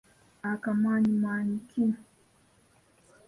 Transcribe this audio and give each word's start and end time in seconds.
Aka 0.51 0.69
Mwayi 0.79 1.09
Mwayi 1.19 1.55
ki? 1.69 1.85